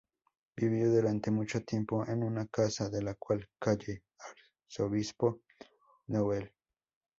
Vivió 0.57 0.89
durante 0.89 1.29
mucho 1.29 1.63
tiempo 1.63 2.07
en 2.07 2.23
una 2.23 2.47
casa 2.47 2.89
de 2.89 3.03
la 3.03 3.11
actual 3.11 3.47
calle 3.59 4.01
Arzobispo 4.67 5.41
Nouel. 6.07 6.51